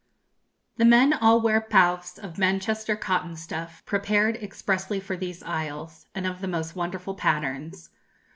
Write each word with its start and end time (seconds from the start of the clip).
"The 0.77 0.85
men 0.85 1.13
all 1.13 1.39
wear 1.41 1.61
pavus 1.61 2.17
of 2.17 2.39
Manchester 2.39 2.95
cotton 2.95 3.35
stuff, 3.35 3.85
prepared 3.85 4.35
expressly 4.37 4.99
for 4.99 5.15
these 5.15 5.43
isles, 5.43 6.07
and 6.15 6.25
of 6.25 6.41
the 6.41 6.47
most 6.47 6.75
wonderful 6.75 7.13
patterns. 7.13 7.91